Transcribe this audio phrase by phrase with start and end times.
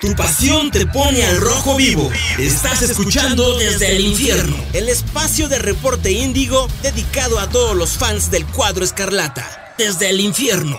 [0.00, 2.10] Tu pasión te pone al rojo vivo.
[2.38, 4.56] Estás escuchando desde el infierno.
[4.72, 9.74] El espacio de reporte índigo dedicado a todos los fans del cuadro escarlata.
[9.76, 10.78] Desde el infierno.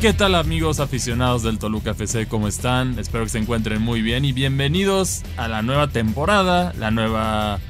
[0.00, 2.26] ¿Qué tal amigos aficionados del Toluca FC?
[2.26, 2.98] ¿Cómo están?
[2.98, 7.60] Espero que se encuentren muy bien y bienvenidos a la nueva temporada, la nueva...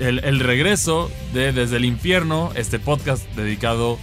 [0.00, 3.98] El, regreso de Desde el Infierno, este podcast dedicado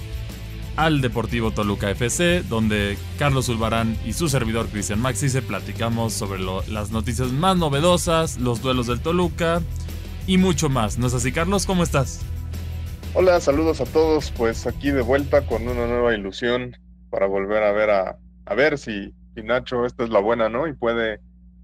[0.75, 6.41] al Deportivo Toluca FC, donde Carlos Ulbarán y su servidor Cristian Maxi se platicamos sobre
[6.41, 9.61] las noticias más novedosas, los duelos del Toluca
[10.27, 10.97] y mucho más.
[10.97, 11.65] ¿No es así, Carlos?
[11.65, 12.21] ¿Cómo estás?
[13.13, 14.31] Hola, saludos a todos.
[14.31, 16.75] Pues aquí de vuelta con una nueva ilusión
[17.09, 20.67] para volver a ver a, a ver si, si, Nacho esta es la buena, ¿no?
[20.67, 21.19] Y puede,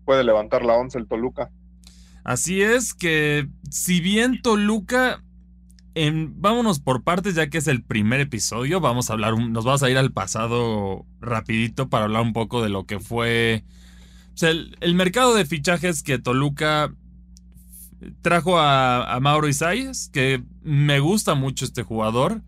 [0.05, 1.49] puede levantar la once el Toluca.
[2.23, 5.23] Así es que si bien Toluca
[6.35, 8.79] vámonos por partes, ya que es el primer episodio.
[8.79, 12.69] Vamos a hablar, nos vamos a ir al pasado rapidito para hablar un poco de
[12.69, 13.63] lo que fue
[14.47, 16.93] el, mercado de fichajes que Toluca
[18.21, 22.41] trajo a, Mauro Isaias, que me gusta mucho este jugador.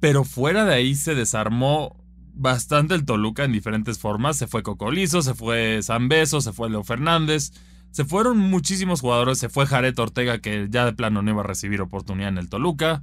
[0.00, 4.36] Pero fuera de ahí se desarmó bastante el Toluca en diferentes formas.
[4.38, 7.52] Se fue Cocolizo, se fue Zambeso, se fue Leo Fernández.
[7.90, 9.38] Se fueron muchísimos jugadores.
[9.38, 12.48] Se fue Jared Ortega, que ya de plano no iba a recibir oportunidad en el
[12.48, 13.02] Toluca.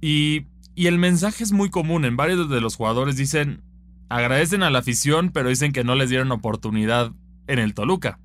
[0.00, 2.04] Y, y el mensaje es muy común.
[2.04, 3.62] En varios de los jugadores dicen,
[4.08, 7.12] agradecen a la afición, pero dicen que no les dieron oportunidad
[7.46, 8.18] en el Toluca.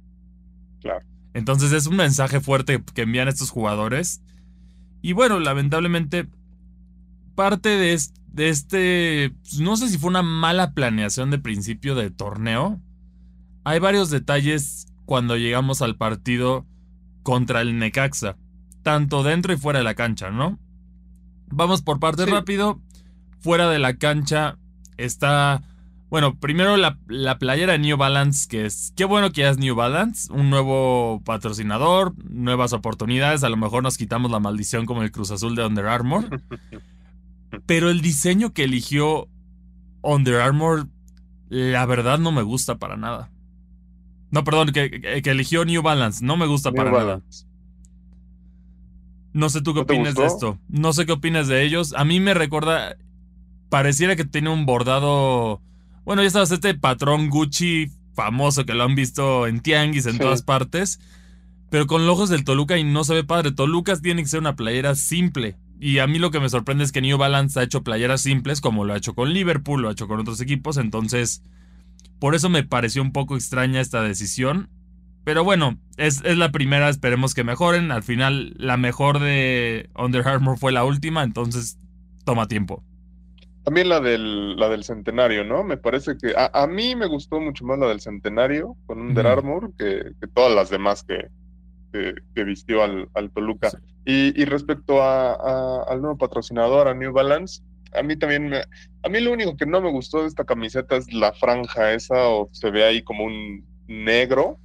[0.81, 1.05] Claro.
[1.33, 4.21] Entonces es un mensaje fuerte que envían estos jugadores.
[5.01, 6.27] Y bueno, lamentablemente,
[7.35, 12.09] parte de este, de este, no sé si fue una mala planeación de principio de
[12.09, 12.79] torneo.
[13.63, 16.67] Hay varios detalles cuando llegamos al partido
[17.23, 18.37] contra el Necaxa,
[18.83, 20.59] tanto dentro y fuera de la cancha, ¿no?
[21.47, 22.79] Vamos por parte rápido.
[23.39, 24.59] Fuera de la cancha
[24.97, 25.63] está,
[26.11, 30.31] bueno, primero la, la, playera New Balance, que es, qué bueno que es New Balance,
[30.31, 35.31] un nuevo patrocinador, nuevas oportunidades, a lo mejor nos quitamos la maldición como el Cruz
[35.31, 36.39] Azul de Under Armour,
[37.65, 39.27] pero el diseño que eligió
[40.03, 40.87] Under Armour,
[41.49, 43.31] la verdad no me gusta para nada.
[44.31, 46.23] No, perdón, que, eligió New Balance.
[46.23, 47.21] No me gusta para nada.
[49.33, 50.59] No sé tú qué opinas de esto.
[50.67, 51.93] No sé qué opinas de ellos.
[51.95, 52.95] A mí me recuerda.
[53.69, 55.61] Pareciera que tiene un bordado.
[56.05, 60.41] Bueno, ya sabes, este patrón Gucci famoso que lo han visto en Tianguis en todas
[60.41, 60.99] partes.
[61.69, 63.51] Pero con los ojos del Toluca y no se ve padre.
[63.51, 65.57] Toluca tiene que ser una playera simple.
[65.79, 68.59] Y a mí lo que me sorprende es que New Balance ha hecho playeras simples,
[68.59, 70.77] como lo ha hecho con Liverpool, lo ha hecho con otros equipos.
[70.77, 71.43] Entonces
[72.19, 74.69] por eso me pareció un poco extraña esta decisión.
[75.23, 77.91] Pero bueno, es, la primera, esperemos que mejoren.
[77.91, 81.77] Al final, la mejor de Under Armour fue la última, entonces
[82.25, 82.83] toma tiempo.
[83.63, 85.63] También la del, la del centenario, ¿no?
[85.63, 89.73] Me parece que a, mí me gustó mucho más la del centenario con Under Armour
[89.77, 91.27] que, todas las demás que,
[91.91, 93.69] que, vistió al, al Toluca.
[94.05, 97.61] Y, respecto a, al nuevo patrocinador, a New Balance,
[97.93, 98.57] a mí también me,
[99.03, 102.29] a mí lo único que no me gustó de esta camiseta es la franja esa
[102.29, 104.59] o se ve ahí como un negro,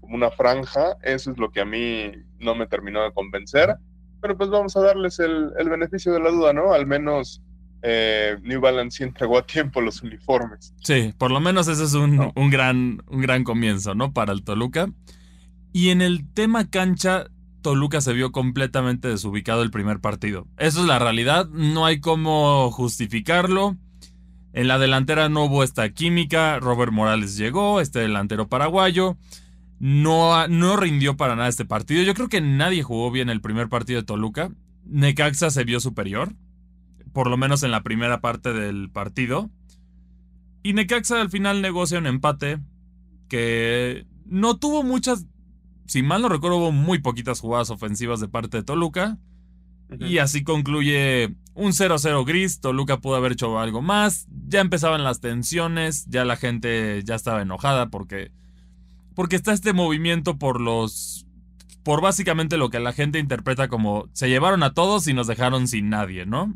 [0.00, 3.76] como una franja, eso es lo que a mí no me terminó de convencer,
[4.20, 6.72] pero pues vamos a darles el, beneficio de la duda, ¿no?
[6.72, 7.42] Al menos
[7.82, 10.74] eh, New Balance sí entregó a tiempo los uniformes.
[10.82, 14.12] Sí, por lo menos ese es un, un, gran, un gran comienzo, ¿no?
[14.12, 14.88] Para el Toluca.
[15.72, 17.26] Y en el tema cancha,
[17.64, 20.46] Toluca se vio completamente desubicado el primer partido.
[20.58, 23.78] Eso es la realidad, no hay cómo justificarlo.
[24.52, 29.16] En la delantera no hubo esta química, Robert Morales llegó, este delantero paraguayo.
[29.80, 32.02] No, no rindió para nada este partido.
[32.02, 34.50] Yo creo que nadie jugó bien el primer partido de Toluca.
[34.84, 36.34] Necaxa se vio superior,
[37.14, 39.50] por lo menos en la primera parte del partido.
[40.62, 42.60] Y Necaxa al final negocia un empate
[43.28, 45.26] que no tuvo muchas
[45.86, 49.18] si mal no recuerdo, hubo muy poquitas jugadas ofensivas de parte de Toluca.
[50.00, 52.60] Y así concluye un 0-0 gris.
[52.60, 54.26] Toluca pudo haber hecho algo más.
[54.48, 56.06] Ya empezaban las tensiones.
[56.06, 58.32] Ya la gente ya estaba enojada porque.
[59.14, 61.26] Porque está este movimiento por los.
[61.84, 65.68] Por básicamente lo que la gente interpreta como se llevaron a todos y nos dejaron
[65.68, 66.54] sin nadie, ¿no?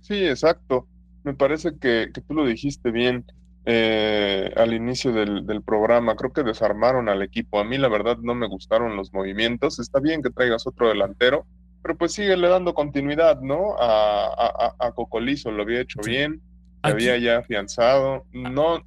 [0.00, 0.88] Sí, exacto.
[1.22, 3.26] Me parece que, que tú lo dijiste bien.
[3.66, 6.16] Eh, al inicio del, programa.
[6.16, 7.60] Creo que desarmaron al equipo.
[7.60, 9.78] A mí la verdad no me gustaron los movimientos.
[9.78, 11.46] Está bien que traigas otro delantero,
[11.82, 13.76] pero pues le dando continuidad, ¿no?
[13.78, 16.40] A, a, Cocolizo lo había hecho bien,
[16.82, 18.24] había ya afianzado.
[18.32, 18.82] No,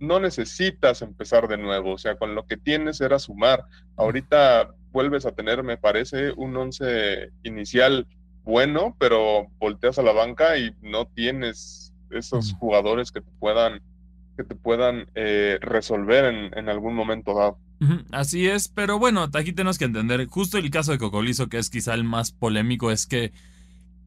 [0.00, 3.64] no necesitas empezar de nuevo, o sea, con lo que tienes era sumar.
[3.96, 8.06] Ahorita vuelves a tener, me parece, un once inicial
[8.44, 13.82] bueno, pero volteas a la banca y no tienes esos jugadores que te puedan
[14.38, 16.24] que te puedan eh, resolver
[16.54, 17.58] en, algún momento dado.
[18.12, 21.70] Así es, pero bueno, aquí tenemos que entender, justo el caso de Cocolizo, que es
[21.70, 23.32] quizá el más polémico, es que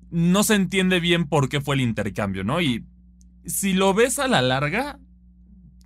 [0.10, 2.62] no se entiende bien por qué fue el intercambio, ¿no?
[2.62, 2.86] Y
[3.45, 5.00] si lo ves a la larga,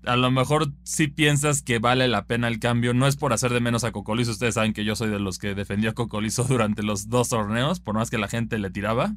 [0.06, 2.94] a lo mejor si piensas que vale la pena el cambio.
[2.94, 4.30] No es por hacer de menos a Cocolizo.
[4.30, 7.80] Ustedes saben que yo soy de los que defendió a Cocolizo durante los dos torneos,
[7.80, 9.16] por más que la gente le tiraba.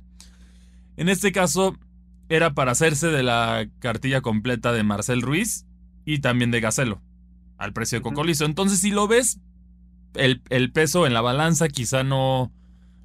[0.96, 1.76] En este caso,
[2.28, 5.66] era para hacerse de la cartilla completa de Marcel Ruiz
[6.04, 7.02] y también de Gacelo,
[7.56, 8.44] al precio de Cocolizo.
[8.44, 9.40] Entonces, si lo ves,
[10.14, 12.52] el, el peso en la balanza quizá no,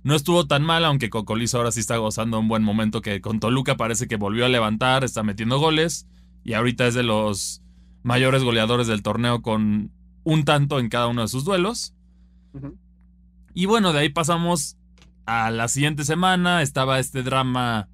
[0.04, 3.40] no estuvo tan mal, aunque Cocolizo ahora sí está gozando un buen momento que con
[3.40, 6.08] Toluca parece que volvió a levantar, está metiendo goles
[6.44, 7.62] y ahorita es de los
[8.04, 9.92] mayores goleadores del torneo con
[10.24, 11.96] un tanto en cada uno de sus duelos.
[13.54, 14.78] Y bueno, de ahí pasamos
[15.26, 16.62] a la siguiente semana.
[16.62, 17.90] Estaba este drama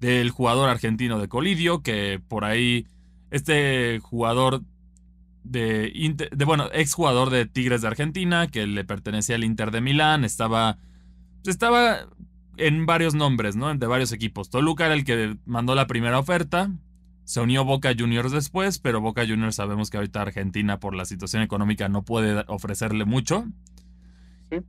[0.00, 2.86] del jugador argentino de Colidio, que por ahí
[3.30, 4.62] este jugador
[5.44, 9.80] de, de bueno, ex jugador de Tigres de Argentina, que le pertenecía al Inter de
[9.80, 10.78] Milán, estaba,
[11.44, 12.08] estaba
[12.56, 13.74] en varios nombres, ¿no?
[13.74, 14.50] De varios equipos.
[14.50, 16.70] Toluca era el que mandó la primera oferta,
[17.24, 21.42] se unió Boca Juniors después, pero Boca Juniors sabemos que ahorita Argentina por la situación
[21.42, 23.46] económica no puede ofrecerle mucho.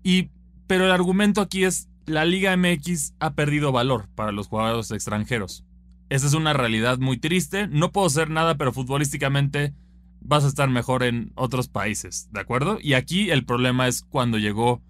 [0.04, 0.30] Y,
[0.68, 5.66] pero el argumento aquí es, la Liga MX ha perdido valor para los jugadores extranjeros.
[6.10, 7.68] Esa es una realidad muy triste.
[7.68, 9.74] No puedo hacer nada, pero futbolísticamente
[10.19, 12.78] vas a estar mejor en otros países, ¿de acuerdo?
[12.81, 14.81] Y aquí el problema es cuando llegó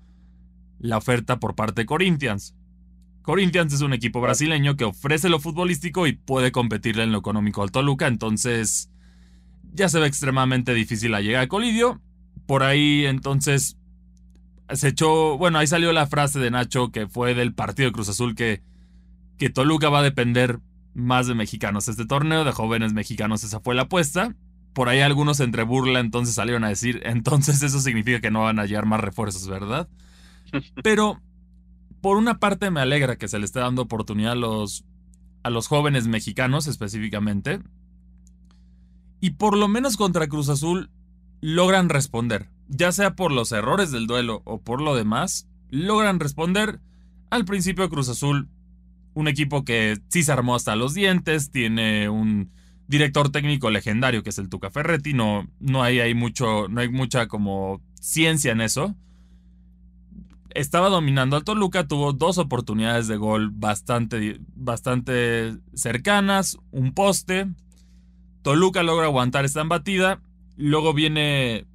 [0.79, 2.55] la oferta por parte de Corinthians.
[3.21, 7.61] Corinthians es un equipo brasileño que ofrece lo futbolístico y puede competirle en lo económico
[7.61, 8.89] al Toluca, entonces
[9.73, 12.01] ya se ve extremadamente difícil la llegada de Colidio.
[12.47, 13.77] Por ahí entonces
[14.73, 18.09] se echó, bueno, ahí salió la frase de Nacho que fue del partido de Cruz
[18.09, 18.61] Azul que,
[19.37, 20.59] que Toluca va a depender
[20.93, 24.35] más de mexicanos este torneo, de jóvenes mexicanos, esa fue la apuesta.
[24.73, 28.59] Por ahí algunos entre burla entonces salieron a decir, entonces eso significa que no van
[28.59, 29.87] a llegar más refuerzos, ¿verdad?
[30.83, 31.21] Pero
[32.01, 34.85] por una parte me alegra que se le esté dando oportunidad a los,
[35.43, 37.61] a los jóvenes mexicanos específicamente.
[39.19, 40.89] Y por lo menos contra Cruz Azul
[41.41, 42.49] logran responder.
[42.73, 46.79] Ya sea por los errores del duelo o por lo demás, logran responder.
[47.29, 48.49] Al principio Cruz Azul,
[49.13, 52.51] un equipo que sí se armó hasta los dientes, tiene un
[52.87, 56.89] director técnico legendario que es el Tuca Ferretti, no, no hay, hay mucho, no hay
[56.89, 58.95] mucha como ciencia en eso
[60.55, 67.47] estaba dominando al Toluca, tuvo dos oportunidades de gol bastante, bastante cercanas, un poste.
[68.41, 70.21] Toluca logra aguantar esta embatida.
[70.57, 71.67] Luego viene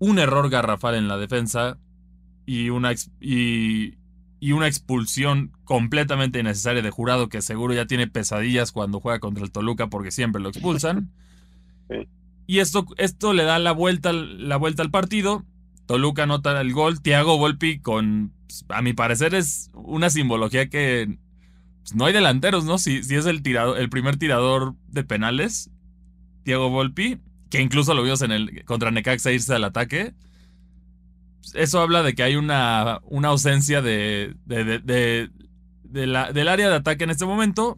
[0.00, 1.78] un error garrafal en la defensa
[2.46, 3.98] y una, y,
[4.40, 9.44] y una expulsión completamente innecesaria de jurado que seguro ya tiene pesadillas cuando juega contra
[9.44, 11.12] el Toluca porque siempre lo expulsan.
[12.46, 15.44] Y esto, esto le da la vuelta, la vuelta al partido.
[15.86, 17.00] Toluca anota el gol.
[17.00, 18.32] Thiago Volpi con,
[18.70, 21.16] a mi parecer es una simbología que
[21.82, 22.78] pues, no hay delanteros, ¿no?
[22.78, 25.70] Si, si es el, tirado, el primer tirador de penales,
[26.42, 27.20] Thiago Volpi,
[27.50, 30.14] que incluso lo vimos en el, contra Necaxa irse al ataque.
[31.54, 34.80] Eso habla de que hay una, una ausencia de, de,
[35.82, 37.76] de, la, del área de ataque en este momento.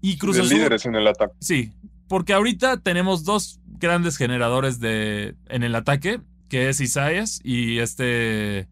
[0.00, 0.56] Y Cruz Azul.
[0.56, 1.34] líderes en el ataque.
[1.40, 1.72] Sí,
[2.08, 8.68] porque ahorita tenemos dos grandes generadores de, en el ataque que es Isaías y este...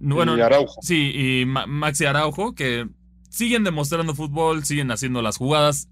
[0.00, 0.80] Bueno, y Araujo.
[0.82, 2.88] Sí, y Maxi Araujo, que
[3.30, 5.88] siguen demostrando fútbol, siguen haciendo las jugadas.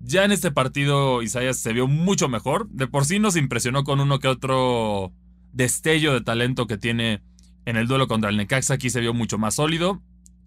[0.00, 2.68] Ya en este partido Isaías se vio mucho mejor.
[2.70, 5.12] De por sí nos impresionó con uno que otro
[5.52, 7.22] destello de talento que tiene
[7.64, 8.74] en el duelo contra el Necaxa.
[8.74, 10.02] Aquí se vio mucho más sólido.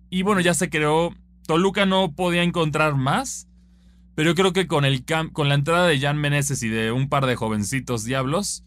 [0.10, 1.13] Y bueno, ya se creó.
[1.48, 3.48] Toluca no podía encontrar más.
[4.15, 7.10] Pero yo creo que con, el con la entrada de Jan Meneses y de un
[7.10, 8.65] par de jovencitos diablos,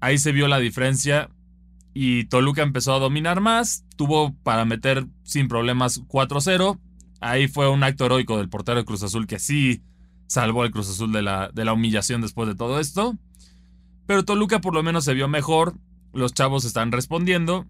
[0.00, 1.30] ahí se vio la diferencia
[1.94, 6.78] y Toluca empezó a dominar más, tuvo para meter sin problemas 4-0.
[7.20, 9.82] Ahí fue un acto heroico del portero de Cruz Azul que sí
[10.30, 13.18] salvó al Cruz Azul de la, de la humillación después de todo esto.
[14.06, 15.74] Pero Toluca por lo menos se vio mejor,
[16.12, 17.66] los chavos están respondiendo.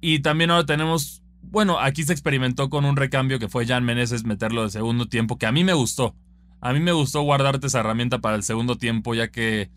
[0.00, 4.24] Y también ahora tenemos, bueno, aquí se experimentó con un recambio que fue Jan Meneses
[4.24, 6.14] meterlo de segundo tiempo, que a mí me gustó.
[6.60, 9.72] A mí me gustó guardarte esa herramienta para el segundo tiempo, ya que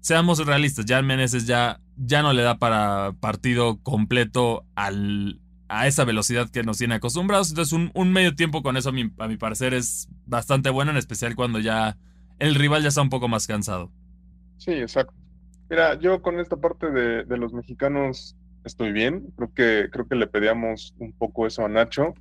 [0.00, 5.40] seamos realistas, ya Meneses ya, ya no le da para partido completo al,
[5.78, 7.50] a esa velocidad que nos tiene acostumbrados.
[7.50, 11.58] Entonces, un, medio tiempo con eso, a mi, parecer, es bastante bueno, en especial cuando
[11.58, 11.96] ya
[12.38, 13.90] el rival ya está un poco más cansado.
[14.58, 15.14] Sí, exacto.
[15.68, 19.32] Mira, yo con esta parte de, los mexicanos estoy bien.
[19.36, 22.14] Creo que, creo que le pedíamos un poco eso a Nacho.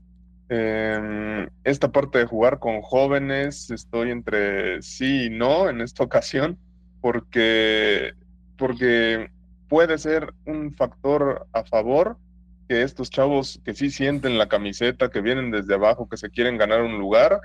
[0.50, 6.58] Em, esta parte de jugar con jóvenes, estoy entre sí y no en esta ocasión.
[7.02, 8.14] porque,
[8.58, 9.30] porque
[9.68, 12.18] puede ser un factor a favor
[12.67, 16.58] que estos chavos que sí sienten la camiseta, que vienen desde abajo, que se quieren
[16.58, 17.41] ganar un lugar,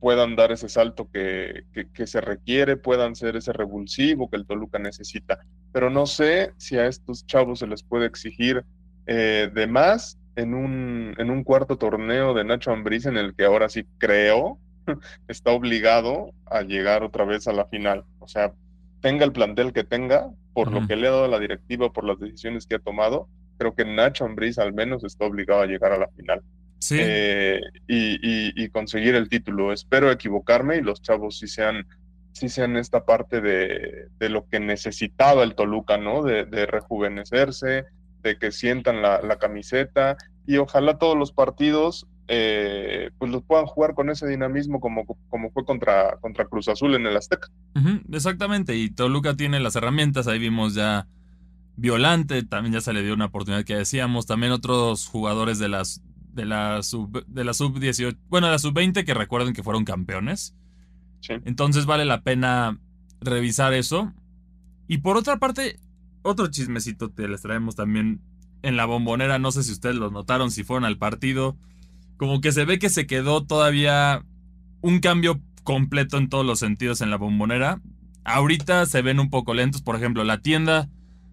[0.00, 4.78] puedan dar ese salto que, que, se requiere, puedan ser ese revulsivo que el Toluca
[4.78, 5.40] necesita.
[5.72, 8.64] Pero no sé si a estos chavos se les puede exigir
[9.06, 13.44] eh, de más en un, en un cuarto torneo de Nacho Ambriz en el que
[13.44, 14.58] ahora sí creo
[15.28, 18.04] está obligado a llegar otra vez a la final.
[18.20, 18.52] O sea,
[19.00, 22.18] tenga el plantel que tenga, por lo que le ha dado la directiva, por las
[22.18, 23.28] decisiones que ha tomado,
[23.58, 26.42] creo que Nacho Ambriz al menos está obligado a llegar a la final.
[26.78, 26.96] Sí.
[27.00, 29.72] Eh, y, conseguir el título.
[29.72, 31.86] Espero equivocarme y los chavos sí sean,
[32.32, 36.22] sí sean esta parte de, lo que necesitaba el Toluca, ¿no?
[36.22, 37.84] De, rejuvenecerse,
[38.22, 43.94] de que sientan la, camiseta y ojalá todos los partidos eh, pues los puedan jugar
[43.94, 47.48] con ese dinamismo como, como fue contra, contra Cruz Azul en el Azteca.
[48.12, 51.06] exactamente, y Toluca tiene las herramientas, ahí vimos ya
[51.78, 56.02] Violante, también ya se le dio una oportunidad que decíamos, también otros jugadores de las
[56.32, 59.62] de la sub de la sub 18, bueno, de la sub 20 que recuerden que
[59.62, 60.56] fueron campeones.
[61.28, 62.80] Entonces vale la pena
[63.20, 64.12] revisar eso.
[64.88, 65.78] Y por otra parte,
[66.22, 68.22] otro chismecito que les traemos también
[68.62, 71.56] en la bombonera, no sé si ustedes lo notaron, si fueron al partido,
[72.16, 74.24] como que se ve que se quedó todavía
[74.80, 77.80] un cambio completo en todos los sentidos en la bombonera.
[78.24, 80.88] Ahorita se ven un poco lentos, por ejemplo, la tienda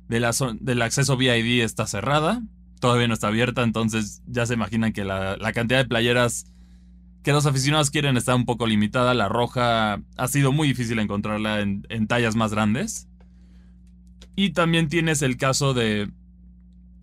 [0.08, 2.42] de la del acceso VID está cerrada
[2.80, 6.52] todavía no está abierta, entonces ya se imaginan que la, cantidad de playeras
[7.24, 9.16] que los aficionados quieren está un poco limitada.
[9.16, 13.08] La roja ha sido muy difícil encontrarla en, tallas más grandes.
[14.36, 16.12] Y también tienes el caso de,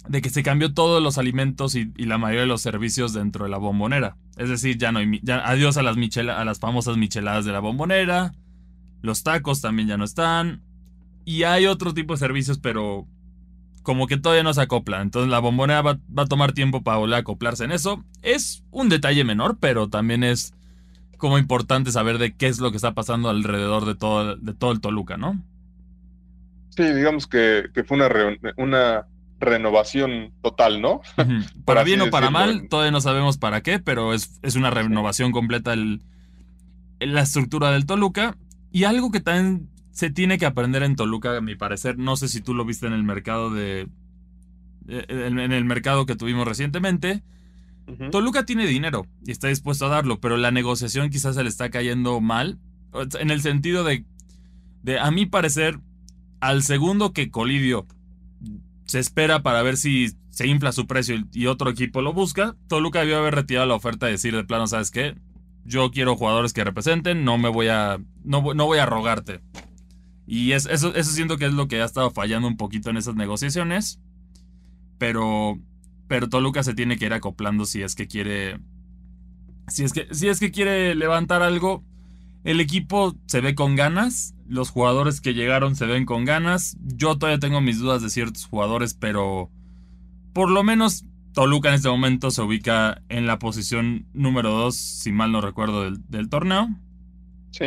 [0.08, 3.50] de que se cambió todos los alimentos y, la mayoría de los servicios dentro de
[3.50, 4.16] la bombonera.
[4.36, 8.32] Es decir, ya no hay, adiós a las, a las famosas micheladas de la bombonera.
[9.00, 10.62] Los tacos también ya no están.
[11.24, 13.06] Y hay otro tipo de servicios, pero
[13.82, 15.00] como que todavía no se acopla.
[15.00, 18.04] Entonces la bombonera va, a tomar tiempo para volver a acoplarse en eso.
[18.22, 20.54] Es un detalle menor, pero también es
[21.18, 24.72] como importante saber de qué es lo que está pasando alrededor de todo, de todo
[24.72, 25.42] el Toluca, ¿no?
[26.70, 28.08] Sí, digamos que, fue una,
[28.56, 29.06] una
[29.38, 31.02] renovación total, ¿no?
[31.64, 35.32] Para bien o para mal, todavía no sabemos para qué, pero es, es una renovación
[35.32, 36.00] completa en
[36.98, 38.36] la estructura del Toluca.
[38.74, 41.98] Y algo que también se tiene que aprender en Toluca, a mi parecer.
[41.98, 43.88] No sé si tú lo viste en el mercado de.
[44.88, 47.22] En el mercado que tuvimos recientemente.
[48.10, 51.70] Toluca tiene dinero y está dispuesto a darlo, pero la negociación quizás se le está
[51.70, 52.58] cayendo mal.
[53.20, 54.04] En el sentido de.
[54.82, 55.78] de a mi parecer,
[56.40, 57.86] al segundo que Colidio
[58.86, 63.00] se espera para ver si se infla su precio y otro equipo lo busca, Toluca
[63.00, 65.16] debió haber retirado la oferta y decir de plano, ¿sabes qué?
[65.64, 67.98] Yo quiero jugadores que representen, no me voy a.
[68.24, 69.40] no, no voy a rogarte.
[70.26, 73.16] Y eso, eso siento que es lo que ha estado fallando un poquito en esas
[73.16, 74.00] negociaciones.
[74.98, 75.58] Pero,
[76.06, 78.60] pero Toluca se tiene que ir acoplando si es que quiere.
[79.68, 81.84] Si es que, si es que quiere levantar algo.
[82.44, 84.34] El equipo se ve con ganas.
[84.48, 86.76] Los jugadores que llegaron se ven con ganas.
[86.82, 89.50] Yo todavía tengo mis dudas de ciertos jugadores, pero
[90.32, 95.12] por lo menos Toluca en este momento se ubica en la posición número 2, si
[95.12, 96.68] mal no recuerdo, del, del torneo.
[97.52, 97.66] Sí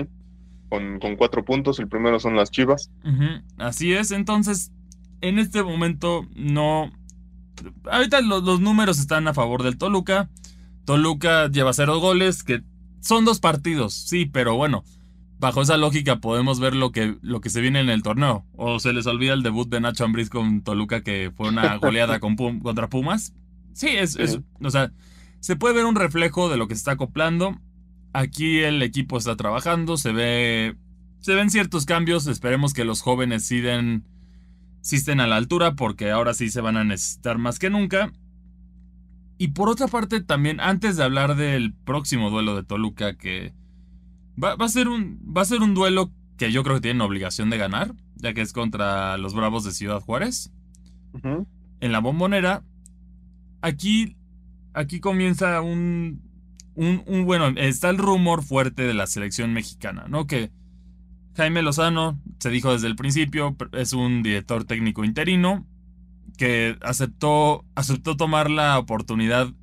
[0.70, 1.80] con, cuatro puntos.
[1.80, 2.92] El primero son las Chivas.
[3.58, 4.72] Así es, entonces
[5.22, 6.92] en este momento no...
[7.90, 10.30] Ahorita los, números están a favor del Toluca.
[10.84, 12.64] Toluca lleva cero goles, que
[13.00, 14.84] son dos partidos, sí, pero bueno,
[15.40, 18.46] bajo esa lógica podemos ver lo que, lo que se viene en el torneo.
[18.56, 22.20] O se les olvida el debut de Nacho Ambriz con Toluca, que fue una goleada
[22.20, 23.34] con contra Pumas.
[23.74, 24.92] Sí, es, es, o sea,
[25.40, 27.60] se puede ver un reflejo de lo que se está acoplando.
[28.16, 30.78] Aquí el equipo está trabajando, se ve.
[31.20, 32.28] Se ven ciertos cambios.
[32.28, 33.62] Esperemos que los jóvenes sí,
[34.90, 38.14] estén a la altura, porque ahora sí se van a necesitar más que nunca.
[39.38, 43.54] Y por otra parte, también, antes de hablar del próximo duelo de Toluca, que
[44.42, 47.50] va, a, ser un, va a ser un duelo que yo creo que tienen obligación
[47.50, 50.54] de ganar, ya que es contra los Bravos de Ciudad Juárez.
[51.82, 52.64] En la bombonera.
[53.60, 54.16] Aquí,
[54.74, 56.22] aquí comienza un,
[56.75, 60.27] un, bueno, está el rumor fuerte de la selección mexicana, ¿no?
[60.27, 60.51] Que
[61.36, 65.65] Jaime Lozano, se dijo desde el principio, es un director técnico interino
[66.38, 69.53] que aceptó, aceptó tomar la oportunidad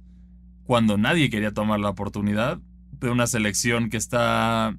[0.65, 2.61] cuando nadie quería tomar la oportunidad
[2.93, 4.77] de una selección que está,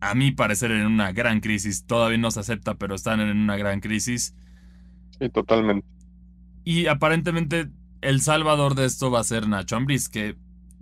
[0.00, 1.86] a mi parecer, en una gran crisis.
[1.86, 4.34] Todavía no se acepta, pero están en una gran crisis.
[5.18, 5.86] Sí, totalmente.
[6.64, 10.36] Y aparentemente el salvador de esto va a ser Nacho Ambriz, que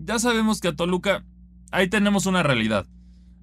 [0.04, 1.24] ya sabemos que a Toluca,
[1.70, 2.86] ahí tenemos una realidad.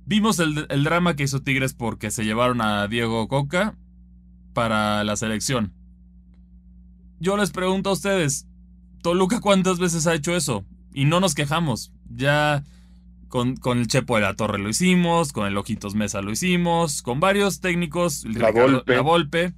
[0.06, 3.76] Vimos el, el drama que hizo Tigres porque se llevaron a Diego Coca
[4.54, 5.74] para la selección.
[7.20, 8.48] Yo les pregunto a ustedes,
[9.02, 10.66] Toluca cuántas veces ha hecho eso?
[10.94, 11.94] Y no nos quejamos.
[12.10, 12.64] Ya
[13.28, 17.02] con, con, el Chepo de la Torre lo hicimos, con el Ojitos Mesa lo hicimos,
[17.02, 18.96] con varios técnicos, la, Volpe.
[18.96, 19.54] la Volpe.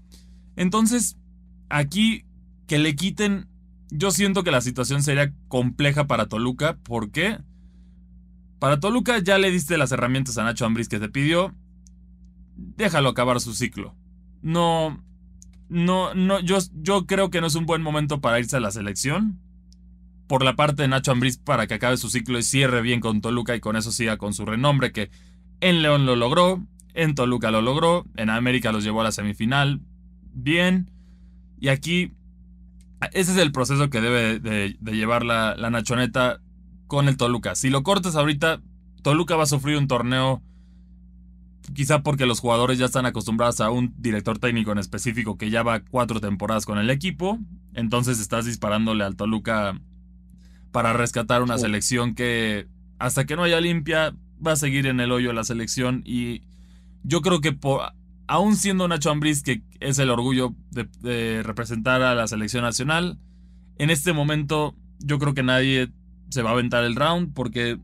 [0.55, 1.17] Entonces,
[1.69, 2.25] aquí
[2.67, 3.47] que le quiten,
[3.91, 6.77] yo siento que la situación sería compleja para Toluca.
[6.81, 7.37] ¿Por qué?
[8.57, 11.53] Para Toluca ya le diste las herramientas a Nacho Ambriz que te pidió.
[12.55, 13.95] Déjalo acabar su ciclo.
[14.41, 15.03] No,
[15.67, 18.71] no, no, yo, yo creo que no es un buen momento para irse a la
[18.71, 19.39] selección
[20.27, 23.19] por la parte de Nacho Ambriz para que acabe su ciclo y cierre bien con
[23.19, 25.11] Toluca y con eso siga con su renombre que
[25.59, 29.81] en León lo logró, en Toluca lo logró, en América los llevó a la semifinal,
[30.33, 30.89] bien,
[31.59, 32.13] y aquí
[33.13, 36.39] ese es el proceso que debe de, de llevar la, la, Nachoneta
[36.87, 37.55] con el Toluca.
[37.55, 38.61] Si lo cortas ahorita,
[39.01, 40.41] Toluca va a sufrir un torneo
[41.73, 45.63] quizá porque los jugadores ya están acostumbrados a un director técnico en específico que ya
[45.63, 47.39] va cuatro temporadas con el equipo,
[47.73, 49.79] entonces estás disparándole al Toluca
[50.71, 52.67] para rescatar una selección que
[52.99, 54.15] hasta que no haya limpia
[54.45, 56.41] va a seguir en el hoyo la selección y
[57.03, 57.81] yo creo que por,
[58.31, 63.19] aún siendo Nacho Ambriz que es el orgullo de, representar a la selección nacional,
[63.77, 65.91] en este momento yo creo que nadie
[66.29, 67.77] se va a aventar el round porque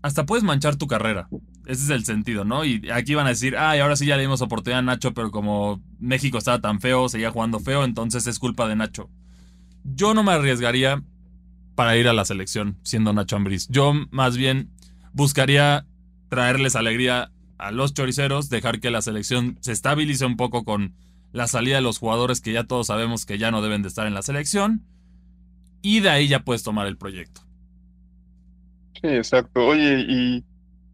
[0.00, 1.28] hasta puedes manchar tu carrera.
[1.66, 2.64] Ese es el sentido, ¿no?
[2.64, 5.32] Y aquí van a decir, ay, ahora sí ya le dimos oportunidad a Nacho, pero
[5.32, 9.10] como México estaba tan feo, seguía jugando feo, entonces es culpa de Nacho.
[9.82, 11.02] Yo no me arriesgaría
[11.74, 13.66] para ir a la selección siendo Nacho Ambriz.
[13.68, 14.70] Yo más bien
[15.12, 15.86] buscaría
[16.28, 20.94] traerles alegría a los choriceros, dejar que la selección se estabilice un poco con
[21.32, 24.06] la salida de los jugadores que ya todos sabemos que ya no deben de estar
[24.06, 24.82] en la selección
[25.82, 27.42] y de ahí ya puedes tomar el proyecto.
[28.94, 29.66] Sí, exacto.
[29.66, 30.44] Oye, y,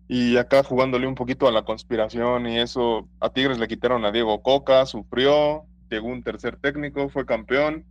[0.09, 4.13] y acá jugándole un poquito a la conspiración y eso, a Tigres le quitaron a
[4.13, 7.87] Diego Coca, sufrió, llegó un tercer técnico, fue campeón.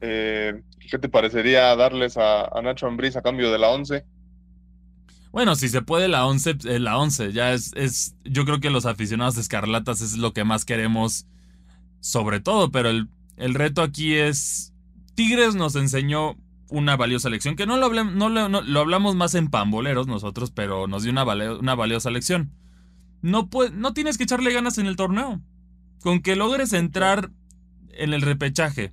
[0.00, 4.04] Eh, ¿Qué te parecería darles a, a Nacho Ambriz a cambio de la 11?
[5.32, 7.32] Bueno, si se puede la 11, eh, la 11.
[7.32, 11.26] Ya es, es, yo creo que los aficionados de Escarlatas es lo que más queremos
[12.00, 14.74] sobre todo, pero el, el reto aquí es,
[15.14, 16.36] Tigres nos enseñó
[16.68, 20.06] una valiosa lección, que no lo, hablamos, no, lo, no lo hablamos más en pamboleros
[20.06, 22.52] nosotros, pero nos dio una, una valiosa lección.
[23.20, 25.40] No, no tienes que echarle ganas en el torneo.
[26.00, 27.30] Con que logres entrar
[27.90, 28.92] en el repechaje,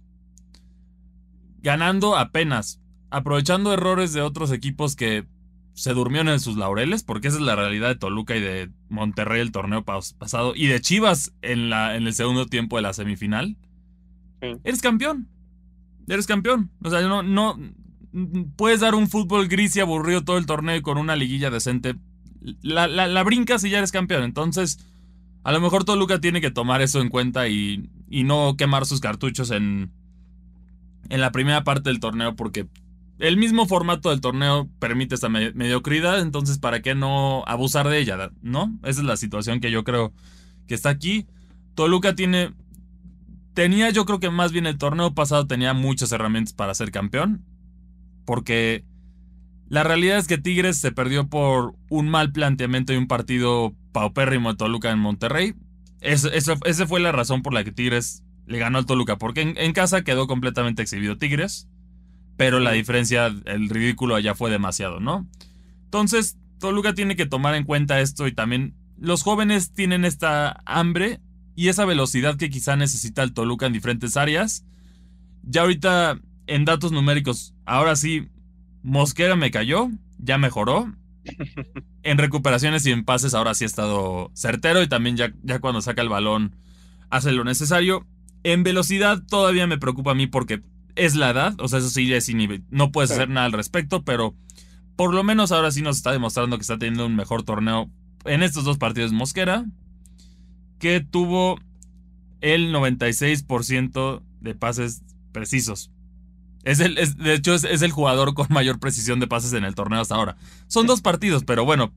[1.62, 5.26] ganando apenas, aprovechando errores de otros equipos que
[5.80, 9.40] se durmieron en sus laureles, porque esa es la realidad de Toluca y de Monterrey
[9.40, 13.56] el torneo pasado, y de Chivas en, la, en el segundo tiempo de la semifinal.
[14.42, 14.50] Sí.
[14.66, 15.30] Eres campeón.
[16.10, 16.70] Eres campeón.
[16.84, 17.58] O sea, no, no.
[18.58, 21.96] Puedes dar un fútbol gris y aburrido todo el torneo y con una liguilla decente.
[22.62, 24.24] La, la, la brincas y ya eres campeón.
[24.24, 24.86] Entonces,
[25.46, 29.00] a lo mejor Toluca tiene que tomar eso en cuenta y, y no quemar sus
[29.00, 29.94] cartuchos en,
[31.08, 32.68] en la primera parte del torneo porque
[33.20, 38.00] el mismo formato del torneo permite esta me mediocridad, entonces ¿para qué no abusar de
[38.00, 38.32] ella?
[38.42, 38.78] ¿No?
[38.84, 40.14] Esa es la situación que yo creo
[40.68, 41.28] que está aquí.
[41.76, 42.54] Toluca tiene...
[43.54, 47.44] Tenía yo creo que más bien el torneo pasado tenía muchas herramientas para ser campeón,
[48.26, 48.86] porque
[49.68, 54.50] la realidad es que Tigres se perdió por un mal planteamiento y un partido paupérrimo
[54.50, 55.56] de Toluca en Monterrey.
[56.00, 59.74] Eso, esa fue la razón por la que Tigres le ganó al Toluca, porque en,
[59.74, 61.69] casa quedó completamente exhibido Tigres,
[62.40, 65.28] pero la diferencia, el ridículo allá fue demasiado, ¿no?
[65.84, 71.20] Entonces, Toluca tiene que tomar en cuenta esto y también los jóvenes tienen esta hambre
[71.58, 74.64] y esa velocidad que quizá necesita el Toluca en diferentes áreas.
[75.44, 78.30] Ya ahorita, en datos numéricos, ahora sí,
[78.84, 80.96] Mosquera me cayó, ya mejoró.
[82.04, 85.82] En recuperaciones y en pases ahora sí ha estado certero y también ya, ya cuando
[85.82, 86.56] saca el balón
[87.10, 88.08] hace lo necesario.
[88.44, 90.64] En velocidad todavía me preocupa a mí porque
[91.00, 92.64] es la edad, o sea, eso sí es inhibido.
[92.70, 94.36] No puedes hacer nada al respecto, pero
[94.96, 97.90] por lo menos ahora sí nos está demostrando que está teniendo un mejor torneo
[98.26, 99.66] en estos dos partidos Mosquera,
[100.78, 101.60] que tuvo
[102.42, 105.92] el 96% de pases precisos.
[106.64, 109.64] Es el, es, de hecho, es, es, el jugador con mayor precisión de pases en
[109.64, 110.36] el torneo hasta ahora.
[110.68, 111.94] Son dos partidos, pero bueno,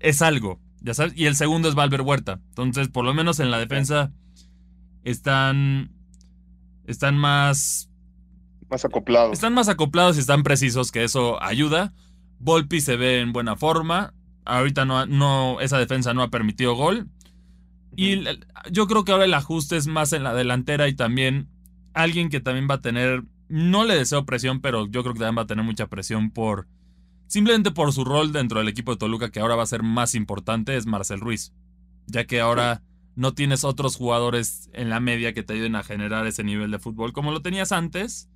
[0.00, 1.14] es algo, ya sabes.
[1.16, 2.40] Y el segundo es Valver Huerta.
[2.50, 4.12] Entonces, por lo menos en la defensa
[5.02, 5.90] están
[6.86, 7.88] están más
[8.74, 9.32] más acoplados.
[9.32, 11.92] Están más acoplados y están precisos, que eso ayuda.
[12.40, 14.14] Volpi se ve en buena forma.
[14.44, 17.08] Ahorita no, no esa defensa no ha permitido gol.
[17.96, 18.24] Y
[18.72, 21.48] yo creo que ahora el ajuste es más en la delantera y también
[21.92, 25.38] alguien que también va a tener, no le deseo presión, pero yo creo que también
[25.38, 26.66] va a tener mucha presión por
[27.28, 30.16] simplemente por su rol dentro del equipo de Toluca, que ahora va a ser más
[30.16, 31.52] importante, es Marcel Ruiz.
[32.06, 32.82] Ya que ahora
[33.14, 36.80] no tienes otros jugadores en la media que te ayuden a generar ese nivel de
[36.80, 38.28] fútbol como lo tenías antes.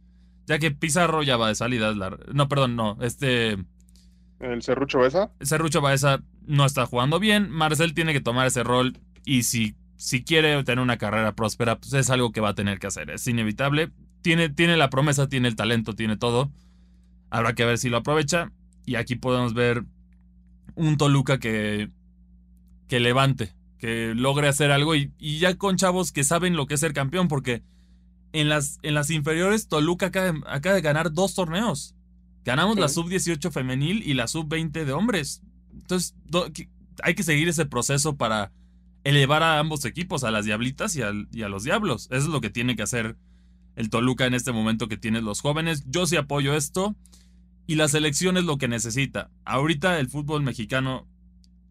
[0.48, 1.94] Ya que Pizarro ya va de salida.
[2.32, 2.96] No, perdón, no.
[3.02, 3.58] Este.
[4.40, 5.30] ¿El Cerrucho Baeza?
[5.42, 7.50] Cerrucho Baeza no está jugando bien.
[7.50, 8.98] Marcel tiene que tomar ese rol.
[9.26, 12.78] Y si, si quiere tener una carrera próspera, pues es algo que va a tener
[12.78, 13.10] que hacer.
[13.10, 13.90] Es inevitable.
[14.22, 16.50] Tiene, tiene la promesa, tiene el talento, tiene todo.
[17.28, 18.50] Habrá que ver si lo aprovecha.
[18.86, 19.84] Y aquí podemos ver
[20.76, 21.90] un Toluca que,
[22.88, 26.80] que levante, que logre hacer algo y, ya con chavos que saben lo que es
[26.80, 27.62] ser campeón, porque
[28.32, 31.94] en las, en las inferiores Toluca acaba, de ganar dos torneos.
[32.44, 35.42] Ganamos la sub-18 femenil y la sub-20 de hombres.
[35.72, 36.14] Entonces
[37.02, 38.52] hay que seguir ese proceso para
[39.04, 41.00] elevar a ambos equipos, a las diablitas y,
[41.32, 42.08] y a los diablos.
[42.10, 43.16] Eso es lo que tiene que hacer
[43.76, 45.84] el Toluca en este momento que tiene los jóvenes.
[45.86, 46.96] Yo sí apoyo esto.
[47.68, 49.30] Y la selección es lo que necesita.
[49.44, 51.06] Ahorita el fútbol mexicano,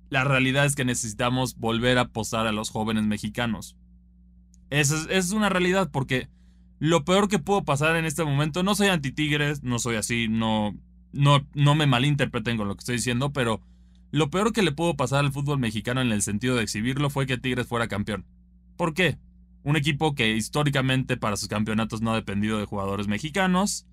[0.10, 3.76] la realidad es que necesitamos volver a apostar a los jóvenes mexicanos.
[4.70, 6.30] Esa es, una realidad porque
[6.80, 10.76] lo peor que puedo pasar en este momento, no soy anti-tigres, no soy así, no,
[11.12, 13.62] no, no me malinterpreten con lo que estoy diciendo, pero
[14.12, 17.26] lo peor que le pudo pasar al fútbol mexicano en el sentido de exhibirlo fue
[17.26, 18.26] que Tigres fuera campeón.
[18.78, 19.18] ¿Por qué?
[19.64, 23.86] Un equipo que históricamente para sus campeonatos no ha dependido de jugadores mexicanos.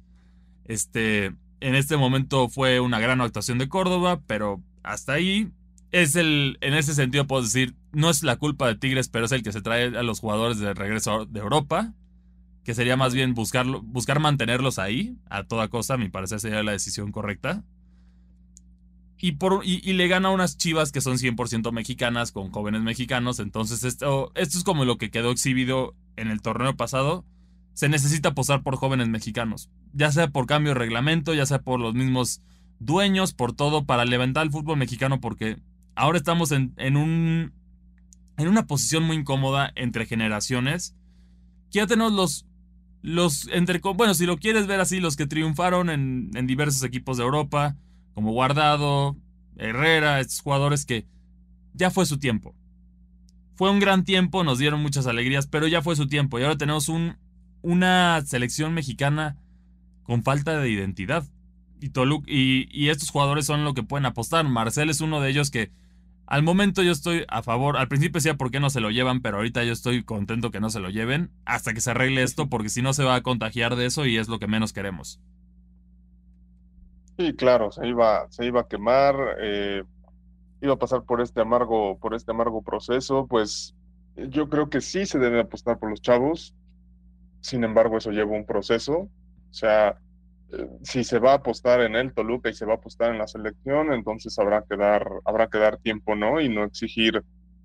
[0.67, 1.27] Este,
[1.61, 5.51] en este momento fue una gran actuación de Córdoba, pero hasta ahí
[5.91, 9.33] es el, en ese sentido puedo decir, no es la culpa de Tigres, pero es
[9.33, 11.95] el que se trae a los jugadores de regreso de Europa,
[12.65, 16.63] que sería más bien buscarlo, buscar mantenerlos ahí a toda costa, a mi parecer sería
[16.63, 17.63] la decisión correcta.
[19.19, 23.85] Y, por, y, le gana unas chivas que son 100% mexicanas con jóvenes mexicanos, entonces
[23.85, 27.25] esto, esto es como lo que quedó exhibido en el torneo pasado
[27.75, 31.81] se necesita apostar por jóvenes mexicanos, ya sea por cambio de reglamento, ya sea por
[31.81, 32.41] los mismos
[32.79, 35.59] dueños, por todo, para levantar el fútbol mexicano, porque
[35.97, 37.53] ahora estamos en, un,
[38.37, 40.95] en una posición muy incómoda entre generaciones,
[41.71, 42.47] que los,
[43.05, 47.19] los entre, bueno, si lo quieres ver así, los que triunfaron en, en diversos equipos
[47.19, 47.77] de Europa,
[48.15, 49.15] como Guardado,
[49.57, 51.07] Herrera, estos jugadores que
[51.75, 52.55] ya fue su tiempo.
[53.57, 56.39] Fue un gran tiempo, nos dieron muchas alegrías, pero ya fue su tiempo.
[56.39, 57.19] Y ahora tenemos un,
[57.61, 59.37] una selección mexicana
[60.05, 61.27] con falta de identidad.
[61.83, 61.89] Y,
[62.27, 64.49] y, y, estos jugadores son lo que pueden apostar.
[64.49, 65.71] Marcel es uno de ellos que
[66.27, 67.77] al momento yo estoy a favor.
[67.77, 70.61] Al principio decía por qué no se lo llevan, pero ahorita yo estoy contento que
[70.61, 73.23] no se lo lleven hasta que se arregle esto, porque si no se va a
[73.23, 75.21] contagiar de eso y es lo que menos queremos.
[77.19, 79.85] Sí, claro, se iba, se iba a quemar, eh,
[80.61, 83.27] iba a pasar por este amargo, por este amargo proceso.
[83.27, 83.75] Pues
[84.17, 86.55] yo creo que sí se debe apostar por los chavos.
[87.41, 88.95] Sin embargo, eso lleva un proceso.
[89.01, 89.11] O
[89.53, 90.01] sea,
[90.83, 93.27] si se va a apostar en el Toluca y se va a apostar en la
[93.27, 96.41] selección, entonces habrá que dar, habrá que dar tiempo, ¿no?
[96.41, 97.23] Y no exigir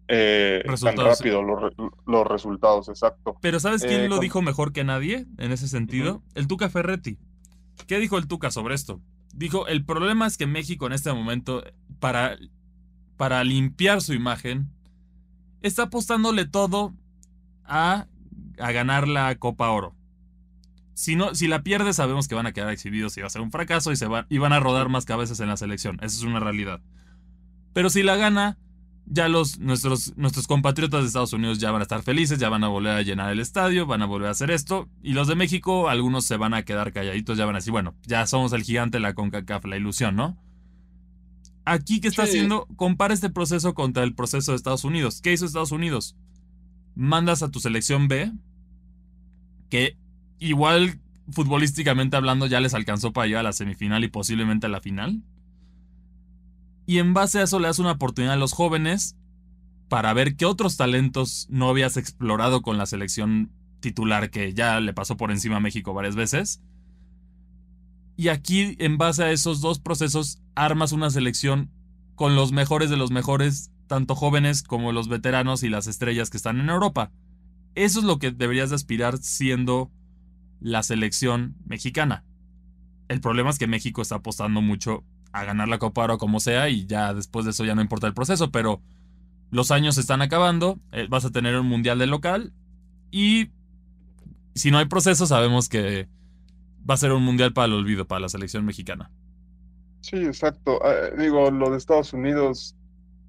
[0.07, 3.37] eh, tan rápido los, resultados, exacto.
[3.41, 6.23] Pero ¿sabes quién eh, lo dijo mejor que nadie en ese sentido?
[6.35, 7.17] El Tuca Ferretti.
[7.87, 9.01] ¿Qué dijo el Tuca sobre esto?
[9.33, 11.63] Dijo, el problema es que México en este momento,
[11.99, 12.37] para,
[13.17, 14.69] para limpiar su imagen,
[15.61, 16.93] está apostándole todo
[17.63, 18.07] a
[18.59, 19.95] a ganar la Copa Oro.
[20.99, 23.39] Si, no, si la pierde, sabemos que van a quedar exhibidos y va a ser
[23.39, 25.95] un fracaso y, se van, y van a rodar más cabezas en la selección.
[26.01, 26.81] Esa es una realidad.
[27.71, 28.57] Pero si la gana,
[29.05, 32.65] ya los, nuestros, nuestros compatriotas de Estados Unidos ya van a estar felices, ya van
[32.65, 34.89] a volver a llenar el estadio, van a volver a hacer esto.
[35.01, 37.95] Y los de México, algunos se van a quedar calladitos, ya van a decir, bueno,
[38.05, 40.37] ya somos el gigante, la CONCACAF, la ilusión, ¿no?
[41.63, 42.67] Aquí, ¿qué está haciendo?
[42.75, 45.21] Compara este proceso contra el proceso de Estados Unidos.
[45.21, 46.17] ¿Qué hizo Estados Unidos?
[46.93, 48.33] Mandas a tu selección B,
[49.69, 49.97] que
[50.39, 50.99] igual
[51.31, 55.23] futbolísticamente hablando ya les alcanzó para llegar a la semifinal y posiblemente a la final.
[56.85, 59.15] Y en base a eso le das una oportunidad a los jóvenes
[59.89, 64.93] para ver qué otros talentos no habías explorado con la selección titular que ya le
[64.93, 66.61] pasó por encima a México varias veces.
[68.15, 71.71] Y aquí, en base a esos dos procesos, armas una selección
[72.15, 76.37] con los mejores de los mejores, tanto jóvenes como los veteranos y las estrellas que
[76.37, 77.11] están en Europa.
[77.75, 79.89] Eso es lo que deberías de aspirar siendo
[80.59, 82.23] la selección mexicana.
[83.07, 86.69] El problema es que México está apostando mucho a ganar la Copa Oro como sea
[86.69, 88.81] y ya después de eso ya no importa el proceso, pero
[89.51, 92.53] los años se están acabando, eh, vas a tener un mundial de local
[93.11, 93.49] y
[94.55, 96.07] si no hay proceso sabemos que
[96.87, 99.11] va a ser un mundial para el olvido para la selección mexicana.
[100.01, 100.79] Sí, exacto.
[100.83, 102.75] Ah, digo, lo de Estados Unidos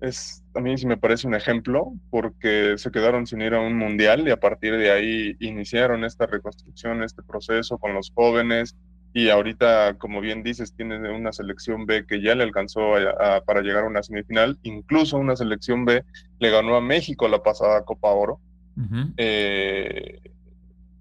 [0.00, 3.76] es a mí sí me parece un ejemplo porque se quedaron sin ir a un
[3.76, 8.76] mundial y a partir de ahí iniciaron esta reconstrucción, este proceso con los jóvenes,
[9.12, 12.92] y ahorita, como bien dices, tiene una selección B que ya le alcanzó
[13.44, 16.04] para llegar a una semifinal, incluso una selección B
[16.38, 18.40] le ganó a México la pasada Copa Oro.
[19.16, 20.20] Eh,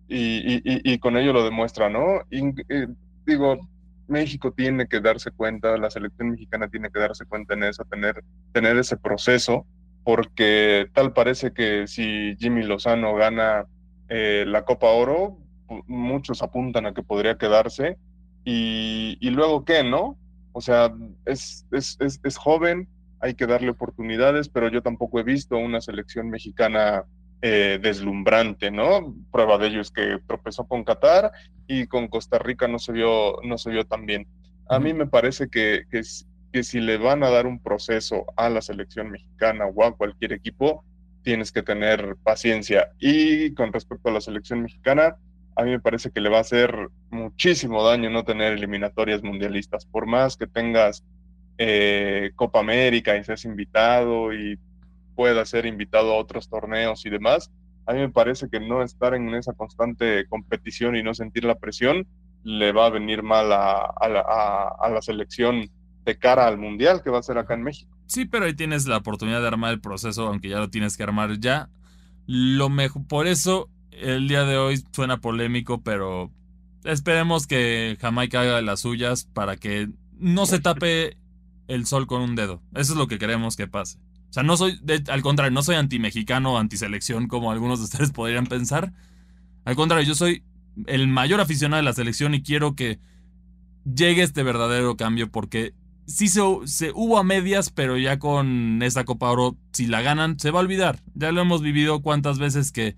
[0.08, 2.22] y, con ello lo demuestra, ¿no?
[2.32, 2.88] Eh,
[3.28, 3.60] digo,
[4.10, 8.24] México tiene que darse cuenta, la selección mexicana tiene que darse cuenta en eso, tener,
[8.52, 9.65] tener ese proceso,
[10.04, 13.65] porque tal parece que si Jimmy Lozano gana
[14.10, 15.38] eh, la Copa Oro,
[15.88, 17.98] muchos apuntan a que podría quedarse.
[18.43, 20.17] Y, luego qué, ¿no?
[20.54, 20.91] O sea,
[21.26, 22.88] es, es, es, joven,
[23.19, 27.04] hay que darle oportunidades, pero yo tampoco he visto una selección mexicana
[27.41, 29.15] eh, deslumbrante, ¿no?
[29.32, 31.32] Prueba de ello es que tropezó con Qatar
[31.67, 34.28] y con Costa Rica no se vio, no se vio tan bien.
[34.67, 36.02] A mí me parece que, que,
[36.52, 40.34] que si le van a dar un proceso a la selección mexicana o a cualquier
[40.34, 40.84] equipo,
[41.23, 42.91] tienes que tener paciencia.
[42.99, 45.17] Y con respecto a la selección mexicana,
[45.56, 46.73] a mí me parece que le va a hacer
[47.10, 49.86] muchísimo daño no tener eliminatorias mundialistas.
[49.86, 51.04] Por más que tengas
[51.58, 54.58] eh, Copa América y seas invitado y
[55.19, 57.51] puedas ser invitado a otros torneos y demás,
[57.86, 61.55] a mí me parece que no estar en esa constante competición y no sentir la
[61.55, 62.08] presión
[62.45, 65.69] le va a venir mal a, la, la selección
[66.05, 67.93] de cara al mundial que va a ser acá en México.
[68.05, 71.03] Sí, pero ahí tienes la oportunidad de armar el proceso, aunque ya lo tienes que
[71.03, 71.67] armar ya.
[72.25, 76.32] Lo mejor, por eso el día de hoy suena polémico, pero
[76.86, 81.17] esperemos que Jamaica haga las suyas para que no se tape
[81.67, 82.62] el sol con un dedo.
[82.73, 83.99] Eso es lo que queremos que pase.
[84.30, 88.46] O sea, no soy, al contrario, no soy anti-mexicano anti-selección como algunos de ustedes podrían
[88.46, 88.94] pensar.
[89.65, 90.44] Al contrario, yo soy
[90.86, 93.00] el mayor aficionado de la selección y quiero que
[93.84, 95.74] llegue este verdadero cambio porque
[96.06, 100.39] sí se, se, hubo a medias, pero ya con esta Copa Oro, si la ganan,
[100.39, 101.02] se va a olvidar.
[101.15, 102.98] Ya lo hemos vivido cuántas veces que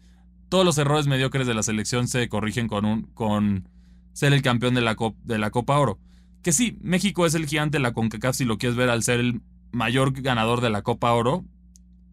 [0.49, 3.69] todos los errores mediocres de la selección se corrigen con, un, con
[4.13, 5.99] ser el campeón de la, de la Copa Oro.
[6.41, 9.19] Que sí, México es el gigante de la CONCACAF si lo quieres ver al ser
[9.19, 11.45] el mayor ganador de la Copa Oro.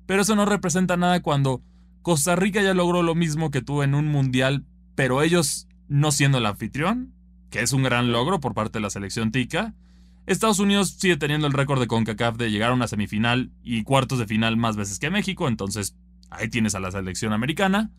[0.07, 1.63] Pero eso no representa nada cuando
[2.03, 6.39] Costa Rica ya logró lo mismo que tú en un mundial, pero ellos no siendo
[6.39, 7.13] el anfitrión,
[7.51, 9.75] que es un gran logro por parte de la selección tica.
[10.27, 14.19] Estados Unidos sigue teniendo el récord de CONCACAF de llegar a una semifinal y cuartos
[14.19, 15.97] de final más veces que México, entonces
[16.31, 17.91] ahí tienes a la selección americana.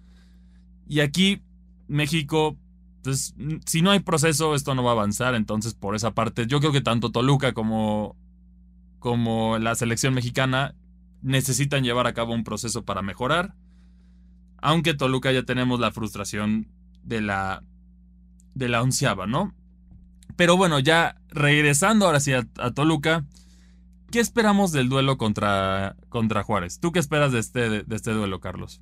[0.88, 1.42] Y aquí
[1.88, 2.58] México,
[3.04, 5.36] pues si no hay proceso, esto no va a avanzar.
[5.36, 8.16] Entonces, por esa parte, yo creo que tanto Toluca como,
[9.00, 10.76] como la selección mexicana
[11.22, 13.54] necesitan llevar a cabo un proceso para mejorar.
[14.62, 16.68] Aunque Toluca ya tenemos la frustración
[17.04, 17.64] de la,
[18.54, 19.54] de la onceava, ¿no?
[20.36, 23.26] Pero bueno, ya regresando ahora sí a, Toluca,
[24.12, 26.80] ¿qué esperamos del duelo contra, contra Juárez?
[26.80, 28.82] ¿Tú qué esperas de este, de este duelo, Carlos?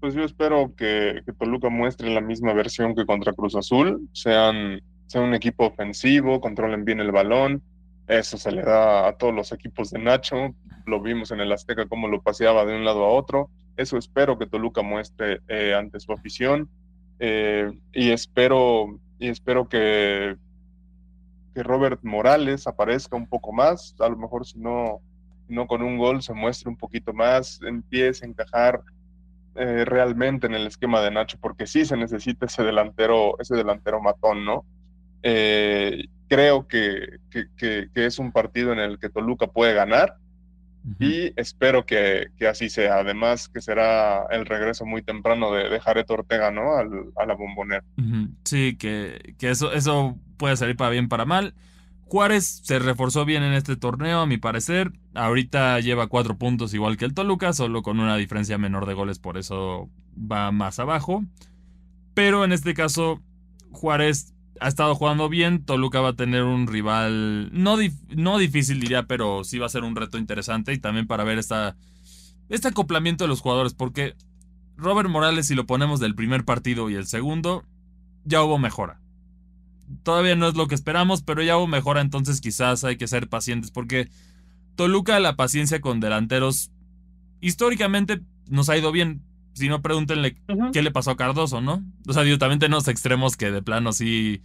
[0.00, 5.24] pues yo espero que, Toluca muestre la misma versión que contra Cruz Azul, sean, sean
[5.24, 7.62] un equipo ofensivo, controlen bien el balón,
[8.06, 10.54] eso se le da a todos los equipos de Nacho,
[10.86, 14.38] lo vimos en el Azteca cómo lo paseaba de un lado a otro, eso espero
[14.38, 16.68] que Toluca muestre eh, ante su afición.
[17.18, 20.36] Eh, y espero, y espero que,
[21.54, 25.00] que Robert Morales aparezca un poco más, a lo mejor si no,
[25.48, 28.82] no con un gol se muestre un poquito más, empiece a encajar
[29.54, 34.00] eh, realmente en el esquema de Nacho, porque sí se necesita ese delantero, ese delantero
[34.02, 34.64] matón, ¿no?
[35.22, 40.16] Eh, creo que, que, es un partido en el que Toluca puede ganar
[41.00, 42.98] y espero que, así sea.
[42.98, 46.76] Además, que será el regreso muy temprano de, de Jared Ortega, ¿no?
[46.76, 47.84] a la bombonera.
[48.44, 51.54] Sí, que, que eso, eso puede salir para bien, para mal.
[52.04, 54.92] Juárez se reforzó bien en este torneo, a mi parecer.
[55.14, 59.18] Ahorita lleva cuatro puntos igual que el Toluca, solo con una diferencia menor de goles,
[59.18, 61.24] por eso va más abajo.
[62.14, 63.20] Pero en este caso,
[63.72, 65.64] Juárez ha estado jugando bien.
[65.64, 67.76] Toluca va a tener un rival no,
[68.08, 70.72] no difícil, diría, pero sí va a ser un reto interesante.
[70.72, 71.76] Y también para ver esta,
[72.48, 74.14] este acoplamiento de los jugadores, porque
[74.76, 77.64] Robert Morales, si lo ponemos del primer partido y el segundo,
[78.24, 79.00] ya hubo mejora
[80.02, 83.28] todavía no es lo que esperamos, pero ya hubo mejora, entonces quizás hay que ser
[83.28, 84.08] pacientes porque
[84.74, 86.70] Toluca la paciencia con delanteros
[87.40, 89.22] históricamente nos ha ido bien.
[89.56, 90.36] Si no, pregúntenle
[90.72, 91.82] qué le pasó a Cardoso, ¿no?
[92.06, 94.42] O sea, yo también tenemos extremos que de plano sí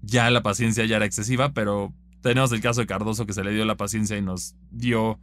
[0.00, 1.92] ya la paciencia ya era excesiva, pero
[2.22, 5.20] tenemos el caso de Cardoso que se le dio la paciencia y nos dio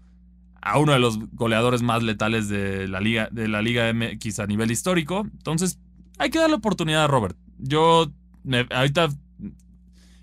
[0.61, 4.45] a uno de los goleadores más letales de la liga de la liga MX a
[4.45, 5.21] nivel histórico.
[5.21, 5.79] Entonces,
[6.19, 7.35] hay que darle oportunidad a Robert.
[7.57, 8.11] Yo
[8.69, 9.09] ahorita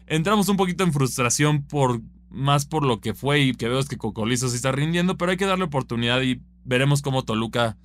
[0.07, 3.89] entramos un poquito en frustración por más por lo que fue y que veo es
[3.89, 7.77] que Cocolizo se está rindiendo, pero hay que darle oportunidad y veremos cómo Toluca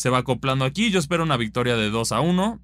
[0.00, 0.90] se va acoplando aquí.
[0.90, 2.58] Yo espero una victoria de 2 a 1.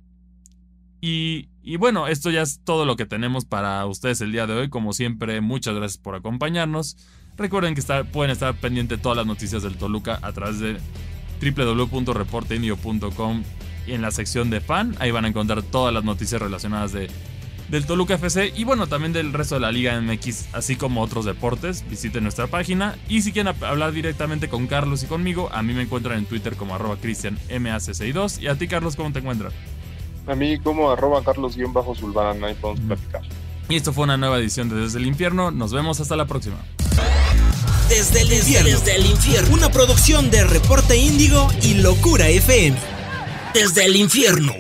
[1.03, 4.55] Y, Y bueno, esto ya es todo lo que tenemos para ustedes el día de
[4.55, 4.71] hoy.
[4.71, 6.97] Como siempre, muchas gracias por acompañarnos.
[7.37, 10.79] Recuerden que pueden estar pendientes de todas las noticias del Toluca a través de
[11.43, 13.43] www.reporteindio.com
[13.87, 14.97] y en la sección de fan.
[14.99, 17.11] Ahí van a encontrar todas las noticias relacionadas de,
[17.69, 21.25] del Toluca FC y bueno, también del resto de la Liga MX, así como otros
[21.25, 21.85] deportes.
[21.89, 25.83] Visiten nuestra página y si quieren hablar directamente con Carlos y conmigo, a mí me
[25.83, 29.53] encuentran en Twitter como arroba cristianmac62 y a ti Carlos, ¿cómo te encuentras?
[30.27, 33.23] A mí como arroba carlos-sulvana, ahí podemos platicar.
[33.69, 35.51] Y esto fue una nueva edición de Desde el Infierno.
[35.51, 36.57] Nos vemos hasta la próxima.
[37.89, 38.71] Desde el infierno.
[38.71, 39.55] Desde el infierno.
[39.55, 42.77] Una producción de Reporte Índigo y Locura FM.
[43.55, 44.53] Desde el infierno.